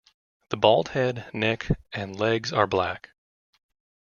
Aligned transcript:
The 0.49 0.57
bald 0.57 0.87
head, 0.87 1.29
neck 1.31 1.67
and 1.93 2.19
legs 2.19 2.51
are 2.51 2.65
black. 2.65 3.11